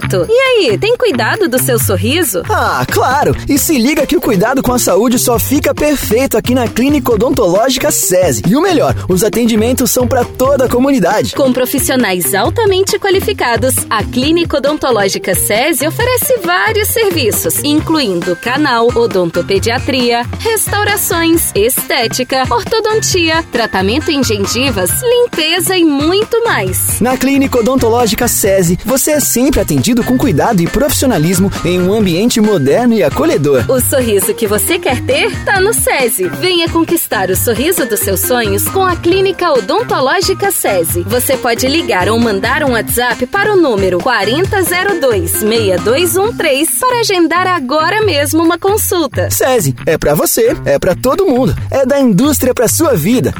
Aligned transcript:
Beto, 0.00 0.26
e 0.28 0.38
aí, 0.38 0.78
tem 0.78 0.94
cuidado 0.94 1.48
do 1.48 1.58
seu 1.58 1.78
sorriso? 1.78 2.42
Ah, 2.50 2.84
claro! 2.90 3.34
E 3.48 3.56
se 3.56 3.78
liga 3.78 4.06
que 4.06 4.16
o 4.16 4.20
cuidado 4.20 4.62
com 4.62 4.72
a 4.72 4.78
saúde 4.78 5.18
só 5.18 5.38
fica 5.38 5.74
perfeito 5.74 6.36
aqui 6.36 6.54
na 6.54 6.68
Clínica 6.68 7.12
Odontológica 7.12 7.90
SESI. 7.90 8.42
E 8.46 8.56
o 8.56 8.60
melhor, 8.60 8.94
os 9.08 9.24
atendimentos 9.24 9.90
são 9.90 10.06
para 10.06 10.22
toda 10.22 10.66
a 10.66 10.68
comunidade. 10.68 11.34
Com 11.34 11.50
profissionais 11.50 12.34
altamente 12.34 12.98
qualificados, 12.98 13.74
a 13.88 14.04
Clínica 14.04 14.58
Odontológica 14.58 15.34
SESI 15.34 15.86
oferece 15.86 16.40
vários 16.44 16.88
serviços, 16.88 17.64
incluindo 17.64 18.36
canal, 18.36 18.88
odontopediatria, 18.94 20.26
restaurações, 20.40 21.52
estética, 21.54 22.42
ortodontia, 22.50 23.42
tratamento 23.50 24.10
em 24.10 24.22
gengivas, 24.22 24.90
limpeza 25.02 25.74
e 25.74 25.84
muito 25.84 26.44
mais. 26.44 27.00
Na 27.00 27.16
Clínica 27.16 27.58
Odontológica 27.58 28.28
SESI, 28.28 28.78
você 28.84 29.12
é 29.12 29.20
sempre 29.20 29.60
atendido 29.86 30.02
com 30.02 30.18
cuidado 30.18 30.60
e 30.60 30.66
profissionalismo 30.66 31.48
em 31.64 31.80
um 31.80 31.94
ambiente 31.94 32.40
moderno 32.40 32.94
e 32.94 33.04
acolhedor. 33.04 33.70
O 33.70 33.80
sorriso 33.80 34.34
que 34.34 34.44
você 34.44 34.80
quer 34.80 35.00
ter 35.02 35.30
tá 35.44 35.60
no 35.60 35.72
SESI. 35.72 36.28
Venha 36.40 36.68
conquistar 36.68 37.30
o 37.30 37.36
sorriso 37.36 37.86
dos 37.86 38.00
seus 38.00 38.18
sonhos 38.20 38.66
com 38.68 38.84
a 38.84 38.96
Clínica 38.96 39.52
Odontológica 39.52 40.50
SESI. 40.50 41.02
Você 41.02 41.36
pode 41.36 41.68
ligar 41.68 42.08
ou 42.08 42.18
mandar 42.18 42.64
um 42.64 42.72
WhatsApp 42.72 43.26
para 43.26 43.52
o 43.52 43.56
número 43.56 43.98
4002-6213 43.98 46.80
para 46.80 46.98
agendar 46.98 47.46
agora 47.46 48.04
mesmo 48.04 48.42
uma 48.42 48.58
consulta. 48.58 49.30
SESI, 49.30 49.76
é 49.86 49.96
para 49.96 50.14
você, 50.14 50.56
é 50.64 50.80
para 50.80 50.96
todo 50.96 51.26
mundo, 51.26 51.54
é 51.70 51.86
da 51.86 52.00
indústria 52.00 52.52
para 52.52 52.66
sua 52.66 52.96
vida. 52.96 53.32